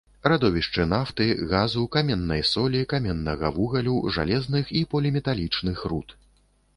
[0.31, 6.15] Радовішчы нафты, газу, каменнай солі, каменнага вугалю, жалезных і поліметалічных руд.